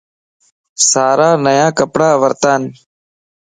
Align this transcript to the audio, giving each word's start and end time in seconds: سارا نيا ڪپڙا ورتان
سارا 0.89 1.29
نيا 1.43 1.67
ڪپڙا 1.77 2.09
ورتان 2.21 2.61